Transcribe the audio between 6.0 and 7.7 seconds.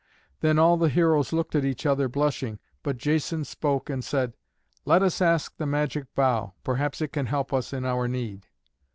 bough; perhaps it can help